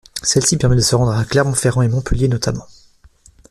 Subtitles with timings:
[0.23, 2.65] Celle-ci permet de se rendre à Clermont-Ferrand et Montpellier notamment.